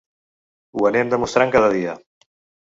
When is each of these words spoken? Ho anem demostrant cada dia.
Ho 0.79 0.87
anem 0.89 1.11
demostrant 1.11 1.53
cada 1.57 1.69
dia. 1.77 1.95